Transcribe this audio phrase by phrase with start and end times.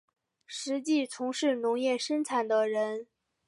[0.47, 3.05] 实际从事农业生产的人